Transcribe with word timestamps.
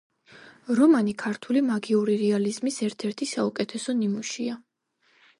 რომანი 0.77 1.11
ქართული 1.23 1.61
მაგიური 1.67 2.15
რეალიზმის 2.21 2.79
ერთ-ერთი 2.87 3.27
საუკეთესო 3.33 3.95
ნიმუშია. 3.99 4.57